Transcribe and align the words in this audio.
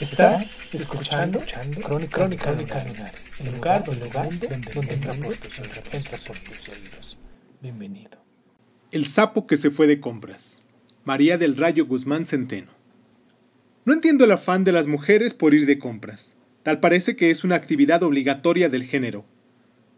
Estás 0.00 0.58
escuchando, 0.72 1.40
Crónica, 1.82 2.18
Crónica 2.18 2.52
Lunares, 2.52 3.20
el 3.38 3.54
lugar, 3.54 3.84
el 3.86 4.00
lugar 4.00 4.28
donde, 4.28 4.48
donde 4.48 4.96
tus 5.36 5.58
entra 5.92 6.18
por 6.26 6.38
tus 6.38 6.68
oídos. 6.68 7.16
Bienvenido. 7.62 8.18
El 8.90 9.06
sapo 9.06 9.46
que 9.46 9.56
se 9.56 9.70
fue 9.70 9.86
de 9.86 10.00
compras. 10.00 10.64
María 11.04 11.38
del 11.38 11.56
Rayo 11.56 11.86
Guzmán 11.86 12.26
Centeno. 12.26 12.72
No 13.84 13.92
entiendo 13.92 14.24
el 14.24 14.32
afán 14.32 14.64
de 14.64 14.72
las 14.72 14.88
mujeres 14.88 15.32
por 15.32 15.54
ir 15.54 15.64
de 15.64 15.78
compras. 15.78 16.36
Tal 16.64 16.80
parece 16.80 17.14
que 17.14 17.30
es 17.30 17.44
una 17.44 17.54
actividad 17.54 18.02
obligatoria 18.02 18.68
del 18.68 18.84
género. 18.84 19.24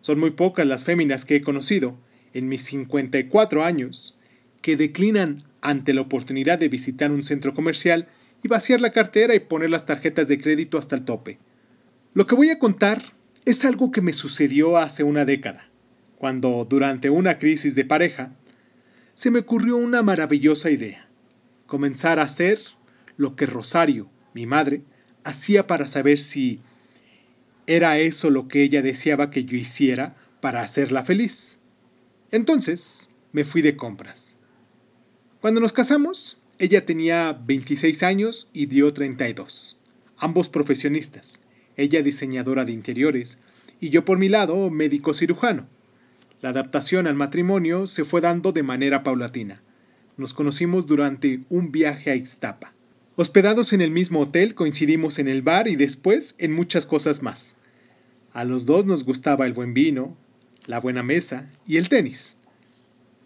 Son 0.00 0.20
muy 0.20 0.30
pocas 0.30 0.66
las 0.66 0.84
féminas 0.84 1.24
que 1.24 1.36
he 1.36 1.42
conocido, 1.42 1.96
en 2.34 2.48
mis 2.48 2.62
54 2.64 3.64
años, 3.64 4.18
que 4.60 4.76
declinan 4.76 5.42
ante 5.62 5.94
la 5.94 6.02
oportunidad 6.02 6.58
de 6.58 6.68
visitar 6.68 7.10
un 7.10 7.24
centro 7.24 7.54
comercial 7.54 8.08
y 8.42 8.48
vaciar 8.48 8.80
la 8.80 8.92
cartera 8.92 9.34
y 9.34 9.40
poner 9.40 9.70
las 9.70 9.86
tarjetas 9.86 10.28
de 10.28 10.38
crédito 10.38 10.78
hasta 10.78 10.96
el 10.96 11.04
tope. 11.04 11.38
Lo 12.14 12.26
que 12.26 12.34
voy 12.34 12.50
a 12.50 12.58
contar 12.58 13.02
es 13.44 13.64
algo 13.64 13.90
que 13.90 14.02
me 14.02 14.12
sucedió 14.12 14.76
hace 14.76 15.04
una 15.04 15.24
década, 15.24 15.68
cuando, 16.18 16.66
durante 16.68 17.10
una 17.10 17.38
crisis 17.38 17.74
de 17.74 17.84
pareja, 17.84 18.32
se 19.14 19.30
me 19.30 19.40
ocurrió 19.40 19.76
una 19.76 20.02
maravillosa 20.02 20.70
idea. 20.70 21.08
Comenzar 21.66 22.18
a 22.18 22.24
hacer 22.24 22.60
lo 23.16 23.36
que 23.36 23.46
Rosario, 23.46 24.08
mi 24.34 24.46
madre, 24.46 24.82
hacía 25.24 25.66
para 25.66 25.88
saber 25.88 26.18
si 26.18 26.60
era 27.66 27.98
eso 27.98 28.30
lo 28.30 28.48
que 28.48 28.62
ella 28.62 28.82
deseaba 28.82 29.30
que 29.30 29.44
yo 29.44 29.56
hiciera 29.56 30.16
para 30.40 30.60
hacerla 30.60 31.04
feliz. 31.04 31.58
Entonces 32.30 33.10
me 33.32 33.44
fui 33.44 33.62
de 33.62 33.76
compras. 33.76 34.36
Cuando 35.40 35.60
nos 35.60 35.72
casamos, 35.72 36.40
ella 36.58 36.86
tenía 36.86 37.32
26 37.32 38.02
años 38.02 38.50
y 38.52 38.66
dio 38.66 38.92
32, 38.92 39.78
ambos 40.16 40.48
profesionistas, 40.48 41.40
ella 41.76 42.02
diseñadora 42.02 42.64
de 42.64 42.72
interiores 42.72 43.42
y 43.78 43.90
yo 43.90 44.04
por 44.04 44.18
mi 44.18 44.28
lado 44.28 44.70
médico 44.70 45.12
cirujano. 45.12 45.66
La 46.40 46.50
adaptación 46.50 47.06
al 47.06 47.14
matrimonio 47.14 47.86
se 47.86 48.04
fue 48.04 48.20
dando 48.20 48.52
de 48.52 48.62
manera 48.62 49.02
paulatina. 49.02 49.62
Nos 50.16 50.32
conocimos 50.32 50.86
durante 50.86 51.40
un 51.50 51.72
viaje 51.72 52.10
a 52.10 52.16
Ixtapa. 52.16 52.72
Hospedados 53.16 53.72
en 53.72 53.80
el 53.80 53.90
mismo 53.90 54.20
hotel 54.20 54.54
coincidimos 54.54 55.18
en 55.18 55.28
el 55.28 55.42
bar 55.42 55.68
y 55.68 55.76
después 55.76 56.34
en 56.38 56.52
muchas 56.52 56.86
cosas 56.86 57.22
más. 57.22 57.56
A 58.32 58.44
los 58.44 58.66
dos 58.66 58.86
nos 58.86 59.04
gustaba 59.04 59.46
el 59.46 59.52
buen 59.52 59.74
vino, 59.74 60.16
la 60.66 60.80
buena 60.80 61.02
mesa 61.02 61.50
y 61.66 61.76
el 61.76 61.88
tenis. 61.88 62.36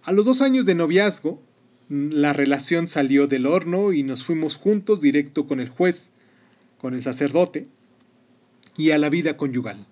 A 0.03 0.13
los 0.13 0.27
dos 0.27 0.41
años 0.41 0.67
de 0.67 0.75
noviazgo, 0.75 1.43
la 1.91 2.33
relación 2.33 2.87
salió 2.87 3.27
del 3.27 3.47
horno 3.47 3.93
y 3.93 4.05
nos 4.05 4.23
fuimos 4.23 4.55
juntos 4.55 5.01
directo 5.01 5.49
con 5.49 5.59
el 5.59 5.69
juez, 5.69 6.13
con 6.79 6.95
el 6.95 7.03
sacerdote 7.03 7.67
y 8.77 8.93
a 8.93 8.99
la 8.99 9.09
vida 9.09 9.37
conyugal. 9.37 9.87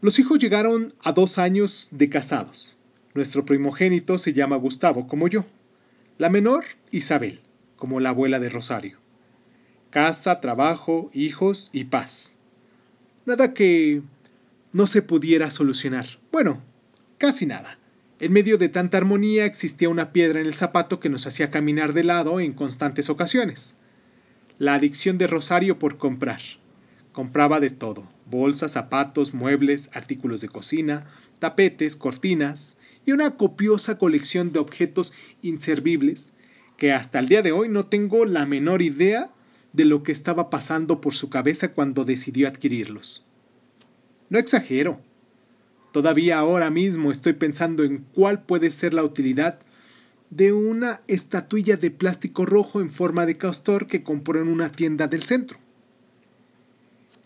Los 0.00 0.20
hijos 0.20 0.38
llegaron 0.38 0.94
a 1.00 1.10
dos 1.10 1.38
años 1.38 1.88
de 1.90 2.08
casados. 2.08 2.76
Nuestro 3.14 3.44
primogénito 3.44 4.16
se 4.16 4.32
llama 4.32 4.54
Gustavo, 4.56 5.08
como 5.08 5.26
yo. 5.26 5.44
La 6.18 6.30
menor, 6.30 6.64
Isabel, 6.92 7.40
como 7.76 7.98
la 7.98 8.10
abuela 8.10 8.38
de 8.38 8.48
Rosario. 8.48 8.98
Casa, 9.90 10.40
trabajo, 10.40 11.10
hijos 11.12 11.70
y 11.72 11.84
paz. 11.84 12.36
Nada 13.26 13.54
que 13.54 14.02
no 14.72 14.86
se 14.86 15.02
pudiera 15.02 15.50
solucionar. 15.50 16.06
Bueno, 16.30 16.62
casi 17.18 17.44
nada. 17.44 17.78
En 18.22 18.32
medio 18.32 18.56
de 18.56 18.68
tanta 18.68 18.98
armonía 18.98 19.46
existía 19.46 19.88
una 19.88 20.12
piedra 20.12 20.40
en 20.40 20.46
el 20.46 20.54
zapato 20.54 21.00
que 21.00 21.08
nos 21.08 21.26
hacía 21.26 21.50
caminar 21.50 21.92
de 21.92 22.04
lado 22.04 22.38
en 22.38 22.52
constantes 22.52 23.10
ocasiones. 23.10 23.74
La 24.58 24.74
adicción 24.74 25.18
de 25.18 25.26
Rosario 25.26 25.80
por 25.80 25.98
comprar. 25.98 26.40
Compraba 27.10 27.58
de 27.58 27.70
todo, 27.70 28.08
bolsas, 28.30 28.70
zapatos, 28.70 29.34
muebles, 29.34 29.90
artículos 29.92 30.40
de 30.40 30.48
cocina, 30.48 31.04
tapetes, 31.40 31.96
cortinas 31.96 32.78
y 33.04 33.10
una 33.10 33.36
copiosa 33.36 33.98
colección 33.98 34.52
de 34.52 34.60
objetos 34.60 35.12
inservibles 35.42 36.34
que 36.76 36.92
hasta 36.92 37.18
el 37.18 37.26
día 37.26 37.42
de 37.42 37.50
hoy 37.50 37.68
no 37.68 37.86
tengo 37.86 38.24
la 38.24 38.46
menor 38.46 38.82
idea 38.82 39.32
de 39.72 39.84
lo 39.84 40.04
que 40.04 40.12
estaba 40.12 40.48
pasando 40.48 41.00
por 41.00 41.14
su 41.14 41.28
cabeza 41.28 41.72
cuando 41.72 42.04
decidió 42.04 42.46
adquirirlos. 42.46 43.26
No 44.30 44.38
exagero. 44.38 45.00
Todavía 45.92 46.38
ahora 46.38 46.70
mismo 46.70 47.12
estoy 47.12 47.34
pensando 47.34 47.84
en 47.84 48.06
cuál 48.14 48.42
puede 48.42 48.70
ser 48.70 48.94
la 48.94 49.04
utilidad 49.04 49.60
de 50.30 50.54
una 50.54 51.02
estatuilla 51.06 51.76
de 51.76 51.90
plástico 51.90 52.46
rojo 52.46 52.80
en 52.80 52.90
forma 52.90 53.26
de 53.26 53.36
castor 53.36 53.86
que 53.86 54.02
compró 54.02 54.40
en 54.40 54.48
una 54.48 54.70
tienda 54.72 55.06
del 55.06 55.24
centro. 55.24 55.58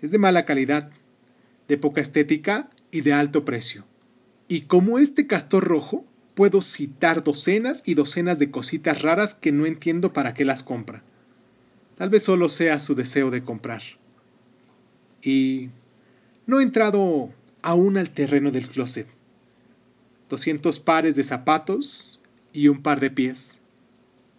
Es 0.02 0.10
de 0.10 0.18
mala 0.18 0.44
calidad, 0.44 0.90
de 1.68 1.78
poca 1.78 2.00
estética 2.00 2.68
y 2.90 3.02
de 3.02 3.12
alto 3.12 3.44
precio. 3.44 3.84
Y 4.48 4.62
como 4.62 4.98
este 4.98 5.28
castor 5.28 5.64
rojo, 5.64 6.04
puedo 6.34 6.60
citar 6.60 7.22
docenas 7.22 7.84
y 7.86 7.94
docenas 7.94 8.40
de 8.40 8.50
cositas 8.50 9.00
raras 9.00 9.34
que 9.34 9.52
no 9.52 9.66
entiendo 9.66 10.12
para 10.12 10.34
qué 10.34 10.44
las 10.44 10.64
compra. 10.64 11.04
Tal 11.96 12.10
vez 12.10 12.24
solo 12.24 12.48
sea 12.48 12.80
su 12.80 12.96
deseo 12.96 13.30
de 13.30 13.44
comprar. 13.44 13.82
Y 15.22 15.70
no 16.46 16.60
he 16.60 16.62
entrado 16.64 17.32
aún 17.66 17.96
al 17.96 18.10
terreno 18.10 18.52
del 18.52 18.68
closet. 18.68 19.08
200 20.28 20.78
pares 20.78 21.16
de 21.16 21.24
zapatos 21.24 22.20
y 22.52 22.68
un 22.68 22.80
par 22.80 23.00
de 23.00 23.10
pies. 23.10 23.60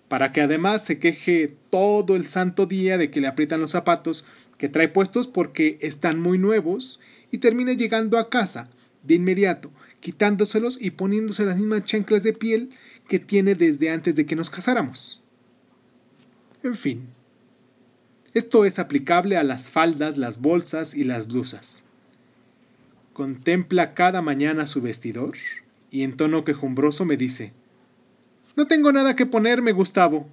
Para 0.07 0.31
que 0.31 0.39
además 0.39 0.85
se 0.85 0.97
queje 0.97 1.53
todo 1.69 2.15
el 2.15 2.29
santo 2.29 2.65
día 2.65 2.97
de 2.97 3.11
que 3.11 3.19
le 3.19 3.27
aprietan 3.27 3.59
los 3.59 3.71
zapatos 3.71 4.23
que 4.57 4.69
trae 4.69 4.87
puestos 4.87 5.27
porque 5.27 5.77
están 5.81 6.21
muy 6.21 6.37
nuevos 6.37 7.01
y 7.29 7.39
termine 7.39 7.75
llegando 7.75 8.17
a 8.17 8.29
casa 8.29 8.69
de 9.03 9.15
inmediato, 9.15 9.71
quitándoselos 9.99 10.77
y 10.81 10.91
poniéndose 10.91 11.45
las 11.45 11.57
mismas 11.57 11.83
chanclas 11.83 12.23
de 12.23 12.31
piel 12.31 12.69
que 13.09 13.19
tiene 13.19 13.55
desde 13.55 13.89
antes 13.89 14.15
de 14.15 14.25
que 14.25 14.37
nos 14.37 14.49
casáramos. 14.49 15.21
En 16.63 16.75
fin, 16.75 17.09
esto 18.33 18.63
es 18.63 18.79
aplicable 18.79 19.35
a 19.35 19.43
las 19.43 19.69
faldas, 19.69 20.17
las 20.17 20.39
bolsas 20.39 20.95
y 20.95 21.03
las 21.03 21.27
blusas. 21.27 21.86
Contempla 23.17 23.95
cada 23.95 24.21
mañana 24.21 24.67
su 24.67 24.79
vestidor 24.79 25.37
y 25.89 26.03
en 26.03 26.15
tono 26.17 26.43
quejumbroso 26.43 27.03
me 27.03 27.17
dice, 27.17 27.51
No 28.55 28.67
tengo 28.67 28.91
nada 28.91 29.15
que 29.15 29.25
ponerme, 29.25 29.71
Gustavo. 29.71 30.29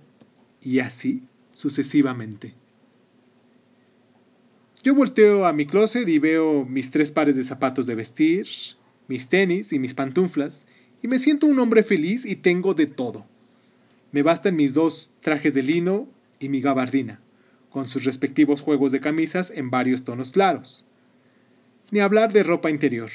Y 0.61 0.81
así 0.81 1.23
sucesivamente. 1.55 2.53
Yo 4.83 4.95
volteo 4.95 5.47
a 5.47 5.55
mi 5.55 5.65
closet 5.65 6.07
y 6.07 6.19
veo 6.19 6.67
mis 6.67 6.91
tres 6.91 7.11
pares 7.11 7.37
de 7.37 7.43
zapatos 7.43 7.87
de 7.87 7.95
vestir, 7.95 8.47
mis 9.09 9.31
tenis 9.31 9.73
y 9.73 9.79
mis 9.79 9.95
pantuflas, 9.95 10.67
y 11.01 11.09
me 11.09 11.19
siento 11.19 11.47
un 11.47 11.61
hombre 11.61 11.85
feliz 11.85 12.27
y 12.27 12.37
tengo 12.37 12.75
de 12.75 12.85
todo. 12.85 13.25
Me 14.13 14.21
bastan 14.21 14.57
mis 14.57 14.75
dos 14.75 15.11
trajes 15.23 15.55
de 15.55 15.63
lino 15.63 16.07
y 16.39 16.51
mi 16.51 16.61
gabardina, 16.61 17.23
con 17.71 17.89
sus 17.89 18.05
respectivos 18.05 18.61
juegos 18.61 18.93
de 18.93 19.01
camisas 19.01 19.51
en 19.53 19.71
varios 19.71 20.05
tonos 20.05 20.33
claros. 20.33 20.87
Ni 21.91 22.01
hablar 22.01 22.33
de 22.33 22.43
ropa 22.43 22.71
interior. 22.71 23.11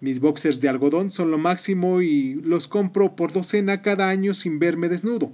Mis 0.00 0.20
boxers 0.20 0.60
de 0.60 0.68
algodón 0.68 1.10
son 1.10 1.30
lo 1.30 1.38
máximo 1.38 2.00
y 2.00 2.34
los 2.34 2.68
compro 2.68 3.16
por 3.16 3.32
docena 3.32 3.82
cada 3.82 4.08
año 4.08 4.32
sin 4.34 4.58
verme 4.58 4.88
desnudo. 4.88 5.32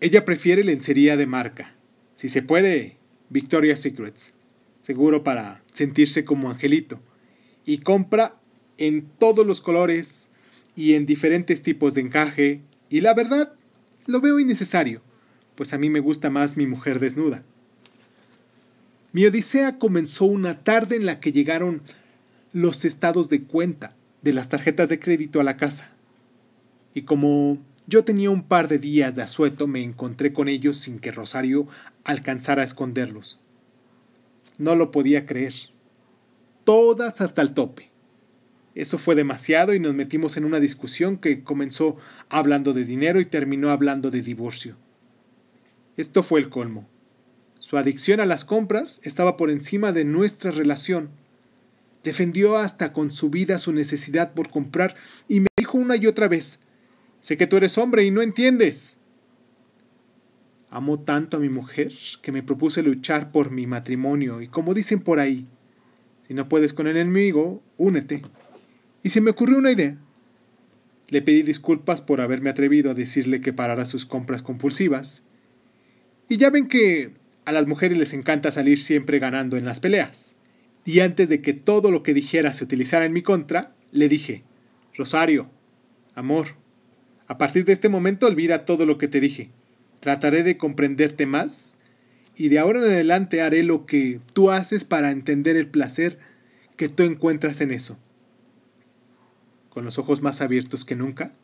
Ella 0.00 0.24
prefiere 0.24 0.64
lencería 0.64 1.16
de 1.16 1.26
marca. 1.26 1.74
Si 2.14 2.28
se 2.28 2.42
puede, 2.42 2.96
Victoria's 3.28 3.80
Secrets. 3.80 4.34
Seguro 4.80 5.22
para 5.22 5.62
sentirse 5.72 6.24
como 6.24 6.50
angelito. 6.50 7.00
Y 7.66 7.78
compra 7.78 8.36
en 8.78 9.06
todos 9.18 9.46
los 9.46 9.60
colores 9.60 10.30
y 10.74 10.94
en 10.94 11.04
diferentes 11.04 11.62
tipos 11.62 11.94
de 11.94 12.00
encaje. 12.00 12.62
Y 12.88 13.02
la 13.02 13.12
verdad, 13.12 13.52
lo 14.06 14.20
veo 14.20 14.40
innecesario, 14.40 15.02
pues 15.54 15.74
a 15.74 15.78
mí 15.78 15.90
me 15.90 16.00
gusta 16.00 16.30
más 16.30 16.56
mi 16.56 16.66
mujer 16.66 16.98
desnuda. 17.00 17.44
Mi 19.12 19.26
odisea 19.26 19.78
comenzó 19.78 20.24
una 20.24 20.62
tarde 20.62 20.96
en 20.96 21.06
la 21.06 21.18
que 21.18 21.32
llegaron 21.32 21.82
los 22.52 22.84
estados 22.84 23.28
de 23.28 23.42
cuenta 23.42 23.94
de 24.22 24.32
las 24.32 24.48
tarjetas 24.48 24.88
de 24.88 25.00
crédito 25.00 25.40
a 25.40 25.44
la 25.44 25.56
casa. 25.56 25.90
Y 26.94 27.02
como 27.02 27.58
yo 27.86 28.04
tenía 28.04 28.30
un 28.30 28.44
par 28.44 28.68
de 28.68 28.78
días 28.78 29.16
de 29.16 29.22
asueto, 29.22 29.66
me 29.66 29.82
encontré 29.82 30.32
con 30.32 30.48
ellos 30.48 30.76
sin 30.76 31.00
que 31.00 31.10
Rosario 31.10 31.66
alcanzara 32.04 32.62
a 32.62 32.64
esconderlos. 32.64 33.40
No 34.58 34.76
lo 34.76 34.90
podía 34.92 35.26
creer. 35.26 35.54
Todas 36.64 37.20
hasta 37.20 37.42
el 37.42 37.52
tope. 37.52 37.90
Eso 38.76 38.98
fue 38.98 39.16
demasiado 39.16 39.74
y 39.74 39.80
nos 39.80 39.94
metimos 39.94 40.36
en 40.36 40.44
una 40.44 40.60
discusión 40.60 41.16
que 41.16 41.42
comenzó 41.42 41.96
hablando 42.28 42.72
de 42.72 42.84
dinero 42.84 43.20
y 43.20 43.24
terminó 43.24 43.70
hablando 43.70 44.12
de 44.12 44.22
divorcio. 44.22 44.76
Esto 45.96 46.22
fue 46.22 46.38
el 46.40 46.48
colmo. 46.48 46.88
Su 47.60 47.76
adicción 47.76 48.20
a 48.20 48.26
las 48.26 48.46
compras 48.46 49.02
estaba 49.04 49.36
por 49.36 49.50
encima 49.50 49.92
de 49.92 50.06
nuestra 50.06 50.50
relación. 50.50 51.10
Defendió 52.02 52.56
hasta 52.56 52.94
con 52.94 53.10
su 53.10 53.28
vida 53.28 53.58
su 53.58 53.74
necesidad 53.74 54.32
por 54.32 54.48
comprar 54.48 54.96
y 55.28 55.40
me 55.40 55.48
dijo 55.58 55.76
una 55.76 55.96
y 55.96 56.06
otra 56.06 56.26
vez, 56.26 56.62
sé 57.20 57.36
que 57.36 57.46
tú 57.46 57.58
eres 57.58 57.76
hombre 57.76 58.02
y 58.04 58.10
no 58.10 58.22
entiendes. 58.22 59.00
Amo 60.70 61.00
tanto 61.00 61.36
a 61.36 61.40
mi 61.40 61.50
mujer 61.50 61.92
que 62.22 62.32
me 62.32 62.42
propuse 62.42 62.82
luchar 62.82 63.30
por 63.30 63.50
mi 63.50 63.66
matrimonio 63.66 64.40
y 64.40 64.48
como 64.48 64.72
dicen 64.72 65.00
por 65.00 65.20
ahí, 65.20 65.46
si 66.26 66.32
no 66.32 66.48
puedes 66.48 66.72
con 66.72 66.86
el 66.86 66.96
enemigo, 66.96 67.62
únete. 67.76 68.22
Y 69.02 69.10
se 69.10 69.20
me 69.20 69.32
ocurrió 69.32 69.58
una 69.58 69.72
idea. 69.72 69.98
Le 71.08 71.20
pedí 71.20 71.42
disculpas 71.42 72.00
por 72.00 72.22
haberme 72.22 72.48
atrevido 72.48 72.90
a 72.90 72.94
decirle 72.94 73.42
que 73.42 73.52
parara 73.52 73.84
sus 73.84 74.06
compras 74.06 74.40
compulsivas. 74.40 75.24
Y 76.26 76.38
ya 76.38 76.48
ven 76.48 76.66
que 76.66 77.19
a 77.44 77.52
las 77.52 77.66
mujeres 77.66 77.98
les 77.98 78.12
encanta 78.12 78.50
salir 78.50 78.78
siempre 78.78 79.18
ganando 79.18 79.56
en 79.56 79.64
las 79.64 79.80
peleas. 79.80 80.36
Y 80.84 81.00
antes 81.00 81.28
de 81.28 81.40
que 81.40 81.52
todo 81.52 81.90
lo 81.90 82.02
que 82.02 82.14
dijera 82.14 82.52
se 82.52 82.64
utilizara 82.64 83.04
en 83.04 83.12
mi 83.12 83.22
contra, 83.22 83.74
le 83.92 84.08
dije, 84.08 84.44
Rosario, 84.96 85.50
amor, 86.14 86.54
a 87.26 87.38
partir 87.38 87.64
de 87.64 87.72
este 87.72 87.88
momento 87.88 88.26
olvida 88.26 88.64
todo 88.64 88.86
lo 88.86 88.98
que 88.98 89.08
te 89.08 89.20
dije. 89.20 89.50
Trataré 90.00 90.42
de 90.42 90.56
comprenderte 90.56 91.26
más 91.26 91.78
y 92.34 92.48
de 92.48 92.58
ahora 92.58 92.80
en 92.80 92.86
adelante 92.86 93.42
haré 93.42 93.62
lo 93.62 93.86
que 93.86 94.20
tú 94.32 94.50
haces 94.50 94.84
para 94.84 95.10
entender 95.10 95.56
el 95.56 95.68
placer 95.68 96.18
que 96.76 96.88
tú 96.88 97.02
encuentras 97.02 97.60
en 97.60 97.70
eso. 97.70 97.98
Con 99.68 99.84
los 99.84 99.98
ojos 99.98 100.22
más 100.22 100.40
abiertos 100.40 100.84
que 100.84 100.96
nunca, 100.96 101.34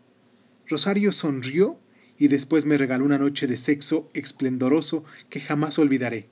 Rosario 0.67 1.13
sonrió 1.13 1.79
y 2.19 2.29
después 2.29 2.67
me 2.67 2.79
regaló 2.79 3.05
una 3.05 3.19
noche 3.19 3.47
de 3.47 3.57
sexo 3.57 4.09
esplendoroso 4.15 5.05
que 5.29 5.41
jamás 5.41 5.79
olvidaré. 5.79 6.29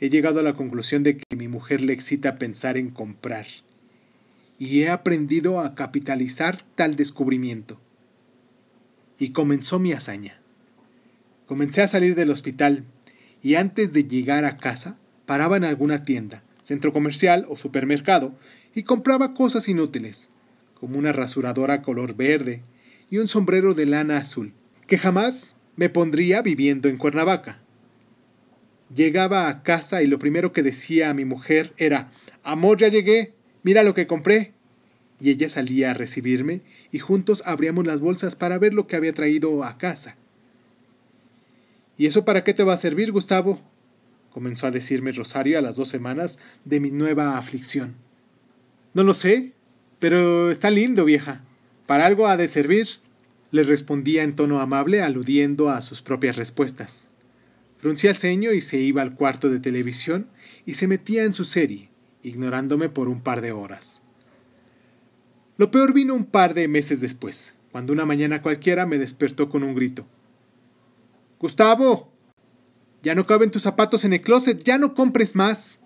He 0.00 0.10
llegado 0.10 0.40
a 0.40 0.42
la 0.42 0.54
conclusión 0.54 1.02
de 1.02 1.16
que 1.16 1.36
mi 1.36 1.48
mujer 1.48 1.80
le 1.80 1.92
excita 1.92 2.38
pensar 2.38 2.76
en 2.76 2.90
comprar, 2.90 3.46
y 4.58 4.80
he 4.80 4.90
aprendido 4.90 5.60
a 5.60 5.74
capitalizar 5.74 6.62
tal 6.74 6.96
descubrimiento. 6.96 7.80
Y 9.18 9.30
comenzó 9.30 9.78
mi 9.78 9.92
hazaña. 9.92 10.40
Comencé 11.46 11.82
a 11.82 11.88
salir 11.88 12.14
del 12.14 12.30
hospital, 12.30 12.84
y 13.42 13.54
antes 13.54 13.92
de 13.92 14.04
llegar 14.04 14.44
a 14.44 14.56
casa, 14.56 14.98
paraba 15.26 15.56
en 15.56 15.64
alguna 15.64 16.04
tienda, 16.04 16.42
centro 16.62 16.92
comercial 16.92 17.44
o 17.48 17.56
supermercado, 17.56 18.36
y 18.74 18.82
compraba 18.82 19.34
cosas 19.34 19.68
inútiles, 19.68 20.30
como 20.74 20.98
una 20.98 21.12
rasuradora 21.12 21.82
color 21.82 22.14
verde 22.14 22.62
y 23.10 23.18
un 23.18 23.28
sombrero 23.28 23.74
de 23.74 23.86
lana 23.86 24.18
azul, 24.18 24.52
que 24.86 24.98
jamás 24.98 25.56
me 25.76 25.88
pondría 25.88 26.42
viviendo 26.42 26.88
en 26.88 26.98
Cuernavaca. 26.98 27.60
Llegaba 28.94 29.48
a 29.48 29.62
casa 29.62 30.02
y 30.02 30.06
lo 30.06 30.18
primero 30.18 30.52
que 30.52 30.62
decía 30.62 31.10
a 31.10 31.14
mi 31.14 31.24
mujer 31.24 31.72
era, 31.76 32.10
Amor, 32.42 32.78
ya 32.78 32.88
llegué, 32.88 33.34
mira 33.62 33.82
lo 33.82 33.94
que 33.94 34.06
compré. 34.06 34.54
Y 35.20 35.30
ella 35.30 35.48
salía 35.48 35.90
a 35.90 35.94
recibirme 35.94 36.62
y 36.92 37.00
juntos 37.00 37.42
abríamos 37.44 37.86
las 37.86 38.00
bolsas 38.00 38.36
para 38.36 38.58
ver 38.58 38.72
lo 38.72 38.86
que 38.86 38.96
había 38.96 39.12
traído 39.12 39.64
a 39.64 39.76
casa. 39.76 40.16
¿Y 41.96 42.06
eso 42.06 42.24
para 42.24 42.44
qué 42.44 42.54
te 42.54 42.62
va 42.62 42.74
a 42.74 42.78
servir, 42.78 43.10
Gustavo? 43.10 43.60
comenzó 44.30 44.68
a 44.68 44.70
decirme 44.70 45.10
Rosario 45.10 45.58
a 45.58 45.62
las 45.62 45.74
dos 45.74 45.88
semanas 45.88 46.38
de 46.64 46.78
mi 46.78 46.92
nueva 46.92 47.36
aflicción. 47.38 47.96
No 48.94 49.02
lo 49.02 49.12
sé, 49.12 49.52
pero 49.98 50.52
está 50.52 50.70
lindo, 50.70 51.04
vieja. 51.04 51.42
Para 51.88 52.04
algo 52.04 52.26
ha 52.26 52.36
de 52.36 52.48
servir, 52.48 52.86
le 53.50 53.62
respondía 53.62 54.22
en 54.22 54.36
tono 54.36 54.60
amable 54.60 55.00
aludiendo 55.00 55.70
a 55.70 55.80
sus 55.80 56.02
propias 56.02 56.36
respuestas. 56.36 57.08
Fruncía 57.78 58.10
el 58.10 58.18
ceño 58.18 58.52
y 58.52 58.60
se 58.60 58.78
iba 58.78 59.00
al 59.00 59.14
cuarto 59.14 59.48
de 59.48 59.58
televisión 59.58 60.28
y 60.66 60.74
se 60.74 60.86
metía 60.86 61.24
en 61.24 61.32
su 61.32 61.44
serie, 61.44 61.88
ignorándome 62.22 62.90
por 62.90 63.08
un 63.08 63.22
par 63.22 63.40
de 63.40 63.52
horas. 63.52 64.02
Lo 65.56 65.70
peor 65.70 65.94
vino 65.94 66.12
un 66.12 66.26
par 66.26 66.52
de 66.52 66.68
meses 66.68 67.00
después, 67.00 67.54
cuando 67.72 67.94
una 67.94 68.04
mañana 68.04 68.42
cualquiera 68.42 68.84
me 68.84 68.98
despertó 68.98 69.48
con 69.48 69.62
un 69.62 69.74
grito. 69.74 70.06
Gustavo, 71.40 72.12
ya 73.02 73.14
no 73.14 73.24
caben 73.24 73.50
tus 73.50 73.62
zapatos 73.62 74.04
en 74.04 74.12
el 74.12 74.20
closet, 74.20 74.62
ya 74.62 74.76
no 74.76 74.92
compres 74.92 75.34
más. 75.34 75.84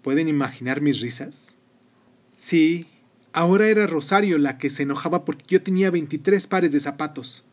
¿Pueden 0.00 0.28
imaginar 0.28 0.80
mis 0.80 1.00
risas? 1.00 1.58
Sí, 2.36 2.86
ahora 3.38 3.68
era 3.68 3.86
Rosario 3.86 4.38
la 4.38 4.58
que 4.58 4.70
se 4.70 4.84
enojaba 4.84 5.24
porque 5.24 5.44
yo 5.48 5.62
tenía 5.62 5.90
23 5.90 6.46
pares 6.46 6.72
de 6.72 6.80
zapatos. 6.80 7.44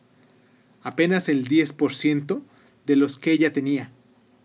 Apenas 0.82 1.28
el 1.28 1.48
10% 1.48 2.42
de 2.86 2.96
los 2.96 3.18
que 3.18 3.32
ella 3.32 3.52
tenía, 3.52 3.90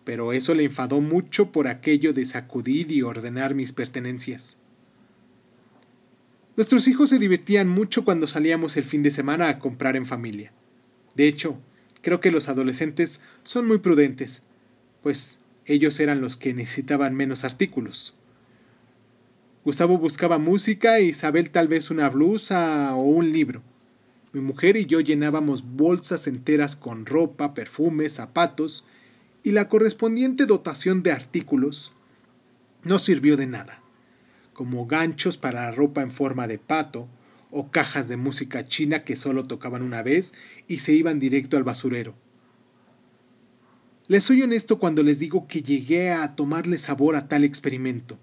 pero 0.04 0.34
eso 0.34 0.56
le 0.56 0.64
enfadó 0.64 1.02
mucho 1.02 1.52
por 1.52 1.68
aquello 1.68 2.14
de 2.14 2.26
sacudir 2.26 2.92
y 2.92 3.02
ordenar 3.02 3.56
mis 3.56 3.74
pertenencias. 3.74 4.58
Nuestros 6.58 6.88
hijos 6.88 7.10
se 7.10 7.20
divertían 7.20 7.68
mucho 7.68 8.04
cuando 8.04 8.28
salíamos 8.28 8.78
el 8.78 8.84
fin 8.84 9.04
de 9.04 9.12
semana 9.12 9.50
a 9.50 9.60
comprar 9.60 9.96
en 9.96 10.06
familia. 10.06 10.52
De 11.16 11.28
hecho, 11.28 11.60
Creo 12.02 12.20
que 12.20 12.32
los 12.32 12.50
adolescentes 12.50 13.22
son 13.44 13.68
muy 13.68 13.78
prudentes, 13.78 14.44
pues 15.04 15.42
ellos 15.66 16.00
eran 16.00 16.20
los 16.20 16.36
que 16.36 16.54
necesitaban 16.54 17.16
menos 17.16 17.44
artículos. 17.44 18.18
Gustavo 19.64 20.00
buscaba 20.00 20.40
música 20.40 21.00
Isabel 21.00 21.52
tal 21.52 21.68
vez 21.68 21.92
una 21.92 22.10
blusa 22.10 22.96
o 22.96 23.02
un 23.04 23.32
libro. 23.32 23.62
Mi 24.34 24.42
mujer 24.42 24.76
y 24.76 24.88
yo 24.88 25.02
llenábamos 25.02 25.76
bolsas 25.76 26.26
enteras 26.26 26.76
con 26.76 27.06
ropa, 27.06 27.54
perfumes, 27.54 28.14
zapatos, 28.14 28.86
y 29.44 29.52
la 29.52 29.70
correspondiente 29.70 30.48
dotación 30.48 31.04
de 31.04 31.12
artículos 31.12 31.94
no 32.84 32.98
sirvió 32.98 33.38
de 33.38 33.46
nada, 33.46 33.84
como 34.54 34.88
ganchos 34.88 35.38
para 35.38 35.62
la 35.62 35.72
ropa 35.72 36.02
en 36.02 36.12
forma 36.12 36.48
de 36.48 36.58
pato, 36.58 37.08
o 37.52 37.70
cajas 37.70 38.08
de 38.08 38.18
música 38.18 38.68
china 38.68 39.04
que 39.04 39.16
solo 39.16 39.46
tocaban 39.46 39.84
una 39.84 40.02
vez 40.02 40.34
y 40.68 40.80
se 40.80 40.94
iban 40.94 41.20
directo 41.20 41.58
al 41.58 41.64
basurero. 41.64 42.16
Les 44.08 44.24
soy 44.24 44.42
honesto 44.42 44.80
cuando 44.80 45.04
les 45.04 45.20
digo 45.20 45.48
que 45.48 45.62
llegué 45.62 46.12
a 46.12 46.36
tomarle 46.36 46.80
sabor 46.80 47.16
a 47.16 47.28
tal 47.28 47.44
experimento, 47.44 48.18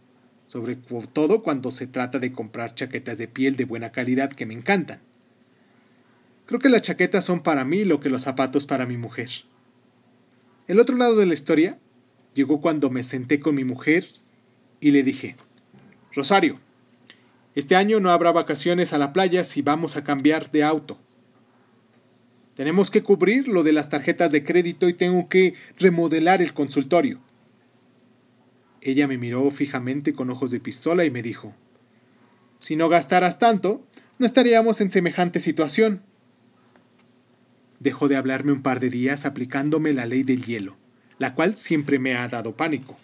sobre 0.48 0.76
todo 1.12 1.42
cuando 1.42 1.70
se 1.70 1.86
trata 1.86 2.18
de 2.18 2.32
comprar 2.32 2.74
chaquetas 2.74 3.18
de 3.18 3.28
piel 3.28 3.56
de 3.56 3.66
buena 3.66 3.92
calidad 3.92 4.30
que 4.30 4.46
me 4.46 4.54
encantan. 4.54 5.00
Creo 6.46 6.58
que 6.58 6.70
las 6.70 6.82
chaquetas 6.82 7.24
son 7.24 7.42
para 7.42 7.64
mí 7.64 7.84
lo 7.84 8.00
que 8.00 8.08
los 8.08 8.22
zapatos 8.22 8.64
para 8.64 8.86
mi 8.86 8.96
mujer. 8.96 9.28
El 10.66 10.80
otro 10.80 10.96
lado 10.96 11.16
de 11.16 11.26
la 11.26 11.34
historia 11.34 11.78
llegó 12.34 12.62
cuando 12.62 12.88
me 12.88 13.02
senté 13.02 13.40
con 13.40 13.54
mi 13.54 13.64
mujer 13.64 14.06
y 14.80 14.90
le 14.90 15.02
dije, 15.02 15.36
Rosario, 16.14 16.58
este 17.54 17.76
año 17.76 18.00
no 18.00 18.10
habrá 18.10 18.32
vacaciones 18.32 18.94
a 18.94 18.98
la 18.98 19.12
playa 19.12 19.44
si 19.44 19.60
vamos 19.60 19.96
a 19.96 20.04
cambiar 20.04 20.50
de 20.50 20.64
auto. 20.64 20.98
Tenemos 22.54 22.90
que 22.90 23.02
cubrir 23.02 23.48
lo 23.48 23.62
de 23.62 23.72
las 23.72 23.90
tarjetas 23.90 24.32
de 24.32 24.44
crédito 24.44 24.88
y 24.88 24.94
tengo 24.94 25.28
que 25.28 25.54
remodelar 25.78 26.40
el 26.40 26.54
consultorio. 26.54 27.20
Ella 28.88 29.06
me 29.06 29.18
miró 29.18 29.50
fijamente 29.50 30.14
con 30.14 30.30
ojos 30.30 30.50
de 30.50 30.60
pistola 30.60 31.04
y 31.04 31.10
me 31.10 31.20
dijo, 31.20 31.54
Si 32.58 32.74
no 32.74 32.88
gastaras 32.88 33.38
tanto, 33.38 33.86
no 34.18 34.24
estaríamos 34.24 34.80
en 34.80 34.90
semejante 34.90 35.40
situación. 35.40 36.00
Dejó 37.80 38.08
de 38.08 38.16
hablarme 38.16 38.50
un 38.50 38.62
par 38.62 38.80
de 38.80 38.88
días 38.88 39.26
aplicándome 39.26 39.92
la 39.92 40.06
ley 40.06 40.22
del 40.22 40.46
hielo, 40.46 40.78
la 41.18 41.34
cual 41.34 41.58
siempre 41.58 41.98
me 41.98 42.16
ha 42.16 42.28
dado 42.28 42.56
pánico. 42.56 42.96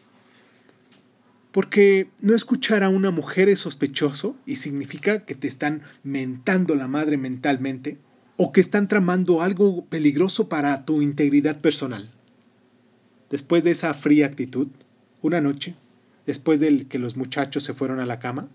Porque 1.53 2.09
no 2.23 2.35
escuchar 2.35 2.83
a 2.83 2.89
una 2.89 3.11
mujer 3.11 3.51
es 3.51 3.61
sospechoso 3.61 4.39
y 4.47 4.57
significa 4.57 5.27
que 5.27 5.35
te 5.35 5.49
están 5.49 5.83
mentando 6.03 6.77
la 6.77 6.89
madre 6.89 7.19
mentalmente 7.19 7.99
o 8.39 8.53
que 8.53 8.63
están 8.63 8.89
tramando 8.89 9.43
algo 9.43 9.85
peligroso 9.85 10.49
para 10.49 10.87
tu 10.87 11.03
integridad 11.03 11.61
personal. 11.61 12.11
Después 13.29 13.65
de 13.65 13.73
esa 13.73 13.93
fría 13.93 14.25
actitud, 14.25 14.69
una 15.27 15.41
noche, 15.41 15.75
después 16.27 16.61
de 16.61 16.87
que 16.87 16.99
los 16.99 17.17
muchachos 17.17 17.65
se 17.65 17.73
fueron 17.73 17.99
a 17.99 18.05
la 18.05 18.19
cama, 18.19 18.49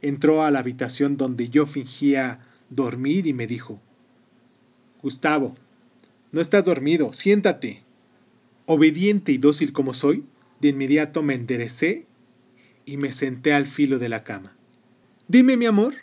entró 0.00 0.44
a 0.44 0.52
la 0.52 0.60
habitación 0.60 1.16
donde 1.16 1.48
yo 1.48 1.66
fingía 1.66 2.38
dormir 2.70 3.26
y 3.26 3.32
me 3.32 3.48
dijo, 3.48 3.80
Gustavo, 5.02 5.56
no 6.30 6.40
estás 6.40 6.64
dormido, 6.64 7.12
siéntate. 7.12 7.82
Obediente 8.66 9.32
y 9.32 9.38
dócil 9.38 9.72
como 9.72 9.94
soy, 9.94 10.24
de 10.60 10.68
inmediato 10.68 11.22
me 11.22 11.34
enderecé 11.34 12.06
y 12.86 12.98
me 12.98 13.10
senté 13.10 13.52
al 13.52 13.66
filo 13.66 13.98
de 13.98 14.08
la 14.08 14.22
cama. 14.22 14.56
Dime, 15.26 15.56
mi 15.56 15.66
amor, 15.66 15.96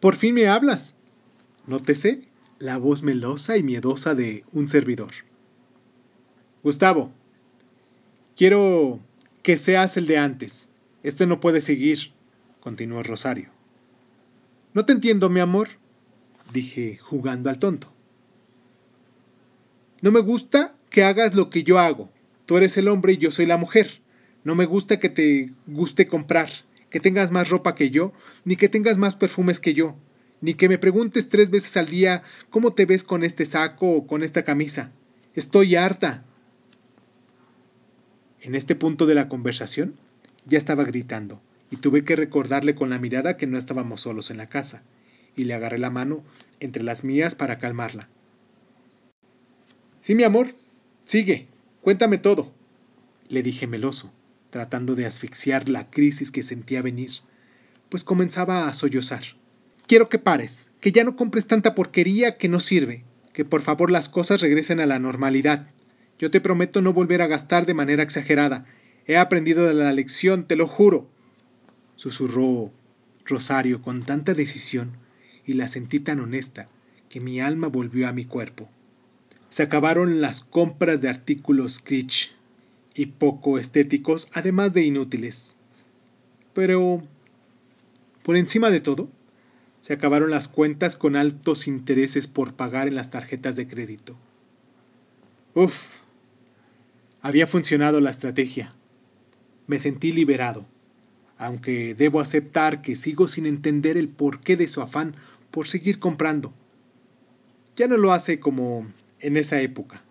por 0.00 0.16
fin 0.16 0.34
me 0.34 0.48
hablas. 0.48 0.96
No 1.68 1.80
te 1.80 1.94
sé. 1.94 2.24
la 2.58 2.76
voz 2.76 3.02
melosa 3.02 3.56
y 3.56 3.62
miedosa 3.62 4.14
de 4.14 4.44
un 4.52 4.68
servidor. 4.68 5.12
Gustavo, 6.62 7.10
quiero 8.36 9.00
que 9.42 9.56
seas 9.56 9.96
el 9.96 10.06
de 10.06 10.18
antes. 10.18 10.70
Este 11.02 11.26
no 11.26 11.40
puede 11.40 11.60
seguir, 11.60 12.12
continuó 12.60 13.02
Rosario. 13.02 13.50
No 14.74 14.84
te 14.84 14.92
entiendo, 14.92 15.28
mi 15.30 15.40
amor, 15.40 15.68
dije 16.52 16.98
jugando 16.98 17.50
al 17.50 17.58
tonto. 17.58 17.92
No 20.00 20.10
me 20.10 20.20
gusta 20.20 20.76
que 20.88 21.04
hagas 21.04 21.34
lo 21.34 21.50
que 21.50 21.62
yo 21.62 21.78
hago. 21.78 22.10
Tú 22.46 22.56
eres 22.56 22.76
el 22.76 22.88
hombre 22.88 23.14
y 23.14 23.18
yo 23.18 23.30
soy 23.30 23.46
la 23.46 23.56
mujer. 23.56 24.02
No 24.44 24.54
me 24.54 24.64
gusta 24.64 24.98
que 24.98 25.08
te 25.08 25.52
guste 25.66 26.06
comprar, 26.06 26.50
que 26.88 27.00
tengas 27.00 27.30
más 27.30 27.48
ropa 27.48 27.74
que 27.74 27.90
yo, 27.90 28.12
ni 28.44 28.56
que 28.56 28.68
tengas 28.68 28.96
más 28.96 29.14
perfumes 29.14 29.60
que 29.60 29.74
yo, 29.74 29.96
ni 30.40 30.54
que 30.54 30.68
me 30.68 30.78
preguntes 30.78 31.28
tres 31.28 31.50
veces 31.50 31.76
al 31.76 31.86
día 31.86 32.22
cómo 32.48 32.72
te 32.72 32.86
ves 32.86 33.04
con 33.04 33.22
este 33.22 33.44
saco 33.44 33.90
o 33.90 34.06
con 34.06 34.22
esta 34.22 34.44
camisa. 34.44 34.92
Estoy 35.34 35.76
harta. 35.76 36.24
En 38.42 38.54
este 38.54 38.74
punto 38.74 39.06
de 39.06 39.14
la 39.14 39.28
conversación 39.28 39.96
ya 40.46 40.56
estaba 40.56 40.84
gritando 40.84 41.42
y 41.70 41.76
tuve 41.76 42.04
que 42.04 42.16
recordarle 42.16 42.74
con 42.74 42.88
la 42.88 42.98
mirada 42.98 43.36
que 43.36 43.46
no 43.46 43.58
estábamos 43.58 44.00
solos 44.00 44.30
en 44.30 44.38
la 44.38 44.48
casa, 44.48 44.82
y 45.36 45.44
le 45.44 45.54
agarré 45.54 45.78
la 45.78 45.90
mano 45.90 46.24
entre 46.58 46.82
las 46.82 47.04
mías 47.04 47.34
para 47.34 47.58
calmarla. 47.58 48.08
Sí, 50.00 50.14
mi 50.14 50.24
amor, 50.24 50.54
sigue, 51.04 51.48
cuéntame 51.82 52.18
todo, 52.18 52.52
le 53.28 53.42
dije 53.42 53.66
meloso, 53.66 54.12
tratando 54.48 54.94
de 54.94 55.06
asfixiar 55.06 55.68
la 55.68 55.88
crisis 55.90 56.32
que 56.32 56.42
sentía 56.42 56.82
venir, 56.82 57.10
pues 57.88 58.04
comenzaba 58.04 58.66
a 58.66 58.74
sollozar. 58.74 59.22
Quiero 59.86 60.08
que 60.08 60.18
pares, 60.18 60.70
que 60.80 60.92
ya 60.92 61.04
no 61.04 61.14
compres 61.14 61.46
tanta 61.46 61.74
porquería 61.74 62.38
que 62.38 62.48
no 62.48 62.58
sirve, 62.58 63.04
que 63.32 63.44
por 63.44 63.62
favor 63.62 63.90
las 63.90 64.08
cosas 64.08 64.40
regresen 64.40 64.80
a 64.80 64.86
la 64.86 64.98
normalidad. 64.98 65.68
Yo 66.20 66.30
te 66.30 66.42
prometo 66.42 66.82
no 66.82 66.92
volver 66.92 67.22
a 67.22 67.26
gastar 67.26 67.64
de 67.64 67.72
manera 67.72 68.02
exagerada. 68.02 68.66
He 69.06 69.16
aprendido 69.16 69.66
de 69.66 69.72
la 69.72 69.90
lección, 69.90 70.46
te 70.46 70.54
lo 70.54 70.66
juro. 70.66 71.08
Susurró 71.96 72.70
Rosario 73.24 73.80
con 73.80 74.02
tanta 74.04 74.34
decisión 74.34 74.98
y 75.46 75.54
la 75.54 75.66
sentí 75.66 75.98
tan 75.98 76.20
honesta 76.20 76.68
que 77.08 77.20
mi 77.20 77.40
alma 77.40 77.68
volvió 77.68 78.06
a 78.06 78.12
mi 78.12 78.26
cuerpo. 78.26 78.68
Se 79.48 79.62
acabaron 79.62 80.20
las 80.20 80.42
compras 80.42 81.00
de 81.00 81.08
artículos 81.08 81.80
Critch 81.80 82.36
y 82.94 83.06
poco 83.06 83.58
estéticos, 83.58 84.28
además 84.34 84.74
de 84.74 84.82
inútiles. 84.82 85.56
Pero, 86.52 87.02
por 88.22 88.36
encima 88.36 88.68
de 88.68 88.82
todo, 88.82 89.08
se 89.80 89.94
acabaron 89.94 90.30
las 90.30 90.48
cuentas 90.48 90.98
con 90.98 91.16
altos 91.16 91.66
intereses 91.66 92.28
por 92.28 92.52
pagar 92.52 92.88
en 92.88 92.94
las 92.94 93.10
tarjetas 93.10 93.56
de 93.56 93.66
crédito. 93.66 94.18
Uf, 95.54 95.99
había 97.22 97.46
funcionado 97.46 98.00
la 98.00 98.10
estrategia. 98.10 98.72
Me 99.66 99.78
sentí 99.78 100.12
liberado, 100.12 100.66
aunque 101.38 101.94
debo 101.94 102.20
aceptar 102.20 102.82
que 102.82 102.96
sigo 102.96 103.28
sin 103.28 103.46
entender 103.46 103.96
el 103.96 104.08
porqué 104.08 104.56
de 104.56 104.68
su 104.68 104.80
afán 104.80 105.14
por 105.50 105.68
seguir 105.68 105.98
comprando. 105.98 106.52
Ya 107.76 107.86
no 107.88 107.96
lo 107.96 108.12
hace 108.12 108.40
como 108.40 108.86
en 109.20 109.36
esa 109.36 109.60
época. 109.60 110.02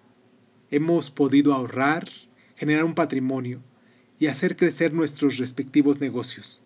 Hemos 0.71 1.11
podido 1.11 1.53
ahorrar, 1.53 2.07
generar 2.55 2.83
un 2.83 2.95
patrimonio 2.95 3.61
y 4.19 4.27
hacer 4.27 4.55
crecer 4.55 4.93
nuestros 4.93 5.37
respectivos 5.37 5.99
negocios. 5.99 6.63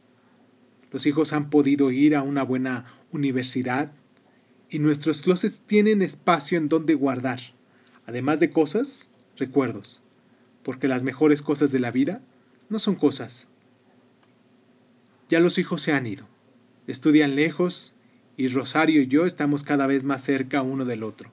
Los 0.91 1.05
hijos 1.05 1.33
han 1.33 1.49
podido 1.49 1.91
ir 1.91 2.15
a 2.15 2.21
una 2.21 2.43
buena 2.43 2.85
universidad 3.11 3.91
y 4.69 4.79
nuestros 4.79 5.21
closets 5.21 5.61
tienen 5.65 6.01
espacio 6.01 6.57
en 6.57 6.69
donde 6.69 6.93
guardar, 6.95 7.39
además 8.05 8.39
de 8.39 8.51
cosas, 8.51 9.11
recuerdos, 9.37 10.02
porque 10.63 10.87
las 10.87 11.03
mejores 11.03 11.41
cosas 11.41 11.71
de 11.71 11.79
la 11.79 11.91
vida 11.91 12.21
no 12.69 12.79
son 12.79 12.95
cosas. 12.95 13.49
Ya 15.29 15.39
los 15.39 15.57
hijos 15.57 15.81
se 15.81 15.93
han 15.93 16.07
ido, 16.07 16.27
estudian 16.87 17.35
lejos 17.35 17.95
y 18.37 18.47
Rosario 18.47 19.01
y 19.01 19.07
yo 19.07 19.25
estamos 19.25 19.63
cada 19.63 19.87
vez 19.87 20.03
más 20.03 20.23
cerca 20.23 20.61
uno 20.61 20.85
del 20.85 21.03
otro. 21.03 21.31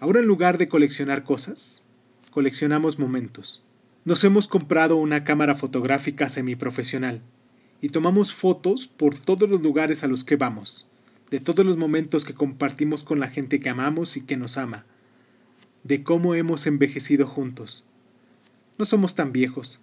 Ahora 0.00 0.20
en 0.20 0.26
lugar 0.26 0.58
de 0.58 0.68
coleccionar 0.68 1.24
cosas, 1.24 1.84
coleccionamos 2.30 2.98
momentos. 2.98 3.64
Nos 4.04 4.22
hemos 4.24 4.48
comprado 4.48 4.96
una 4.96 5.24
cámara 5.24 5.54
fotográfica 5.54 6.28
semiprofesional 6.28 7.20
y 7.80 7.90
tomamos 7.90 8.32
fotos 8.32 8.86
por 8.86 9.16
todos 9.16 9.48
los 9.48 9.60
lugares 9.60 10.02
a 10.04 10.08
los 10.08 10.24
que 10.24 10.36
vamos, 10.36 10.90
de 11.30 11.40
todos 11.40 11.64
los 11.64 11.76
momentos 11.76 12.24
que 12.24 12.34
compartimos 12.34 13.04
con 13.04 13.20
la 13.20 13.28
gente 13.28 13.60
que 13.60 13.68
amamos 13.68 14.16
y 14.16 14.22
que 14.22 14.36
nos 14.36 14.56
ama, 14.56 14.86
de 15.84 16.02
cómo 16.02 16.34
hemos 16.34 16.66
envejecido 16.66 17.26
juntos. 17.26 17.88
No 18.78 18.84
somos 18.84 19.16
tan 19.16 19.32
viejos, 19.32 19.82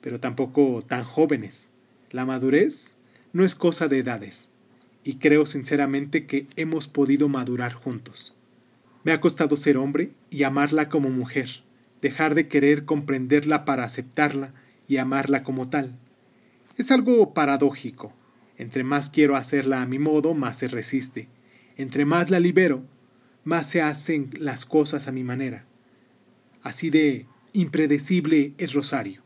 pero 0.00 0.18
tampoco 0.18 0.82
tan 0.82 1.04
jóvenes. 1.04 1.74
La 2.10 2.24
madurez 2.24 2.96
no 3.34 3.44
es 3.44 3.54
cosa 3.54 3.88
de 3.88 3.98
edades, 3.98 4.50
y 5.04 5.16
creo 5.16 5.44
sinceramente 5.44 6.26
que 6.26 6.46
hemos 6.56 6.88
podido 6.88 7.28
madurar 7.28 7.74
juntos. 7.74 8.38
Me 9.04 9.12
ha 9.12 9.20
costado 9.20 9.56
ser 9.56 9.76
hombre 9.76 10.12
y 10.30 10.44
amarla 10.44 10.88
como 10.88 11.10
mujer, 11.10 11.62
dejar 12.00 12.34
de 12.34 12.48
querer 12.48 12.86
comprenderla 12.86 13.66
para 13.66 13.84
aceptarla 13.84 14.54
y 14.88 14.96
amarla 14.96 15.44
como 15.44 15.68
tal. 15.68 15.94
Es 16.78 16.90
algo 16.90 17.34
paradójico. 17.34 18.14
Entre 18.56 18.82
más 18.82 19.10
quiero 19.10 19.36
hacerla 19.36 19.82
a 19.82 19.86
mi 19.86 19.98
modo, 19.98 20.32
más 20.34 20.56
se 20.58 20.68
resiste. 20.68 21.28
Entre 21.76 22.04
más 22.04 22.30
la 22.30 22.40
libero, 22.40 22.84
más 23.44 23.66
se 23.66 23.82
hacen 23.82 24.30
las 24.38 24.64
cosas 24.64 25.08
a 25.08 25.12
mi 25.12 25.24
manera. 25.24 25.66
Así 26.62 26.88
de 26.88 27.26
impredecible 27.52 28.54
es 28.56 28.72
Rosario, 28.72 29.22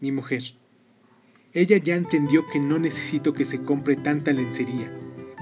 mi 0.00 0.12
mujer. 0.12 0.42
Ella 1.52 1.78
ya 1.78 1.94
entendió 1.94 2.44
que 2.52 2.60
no 2.60 2.78
necesito 2.78 3.32
que 3.32 3.44
se 3.44 3.62
compre 3.62 3.96
tanta 3.96 4.32
lencería, 4.32 4.92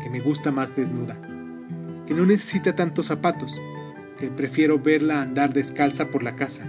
que 0.03 0.11
me 0.11 0.21
gusta 0.21 0.53
más 0.53 0.77
desnuda, 0.77 1.21
que 2.07 2.15
no 2.15 2.25
necesita 2.25 2.77
tantos 2.77 3.07
zapatos, 3.07 3.61
que 4.19 4.29
prefiero 4.29 4.79
verla 4.79 5.23
andar 5.23 5.53
descalza 5.53 6.11
por 6.11 6.23
la 6.23 6.37
casa, 6.37 6.65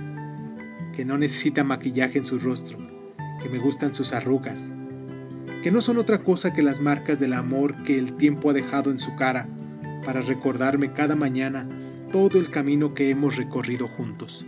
que 0.96 1.06
no 1.06 1.18
necesita 1.18 1.64
maquillaje 1.64 2.18
en 2.18 2.26
su 2.26 2.40
rostro, 2.40 2.80
que 3.42 3.50
me 3.50 3.60
gustan 3.60 3.94
sus 3.94 4.14
arrugas, 4.14 4.74
que 5.62 5.72
no 5.72 5.82
son 5.82 5.98
otra 5.98 6.24
cosa 6.24 6.54
que 6.54 6.64
las 6.64 6.82
marcas 6.82 7.20
del 7.20 7.34
amor 7.34 7.84
que 7.84 8.00
el 8.00 8.16
tiempo 8.16 8.50
ha 8.50 8.54
dejado 8.54 8.90
en 8.90 8.98
su 8.98 9.16
cara 9.16 9.48
para 10.04 10.22
recordarme 10.22 10.94
cada 10.94 11.16
mañana 11.16 11.70
todo 12.12 12.40
el 12.40 12.50
camino 12.50 12.94
que 12.94 13.10
hemos 13.10 13.36
recorrido 13.36 13.88
juntos. 13.88 14.48